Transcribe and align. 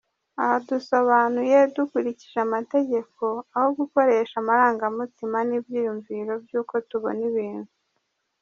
Aha 0.41 0.57
dusobanuye 0.69 1.57
dukurikije 1.75 2.37
amategeko, 2.47 3.23
aho 3.57 3.67
gukoresha 3.79 4.35
amarangamutima 4.41 5.37
n’ibyiyumviro 5.49 6.33
by’uko 6.43 6.73
tubona 6.89 7.21
ibintu. 7.31 7.73